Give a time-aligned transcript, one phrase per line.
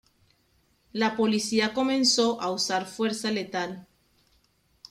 [0.93, 3.87] La policía comenzó a usar fuerza letal.